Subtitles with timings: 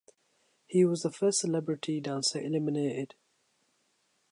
[0.65, 3.13] He was the first celebrity dancer eliminated.